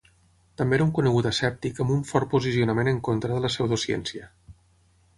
També 0.61 0.77
era 0.77 0.85
un 0.89 0.93
conegut 0.99 1.27
escèptic 1.33 1.83
amb 1.85 1.95
un 1.97 2.03
fort 2.13 2.31
posicionament 2.33 2.93
en 2.95 3.05
contra 3.11 3.33
de 3.39 3.45
la 3.47 3.55
pseudociència. 3.57 4.31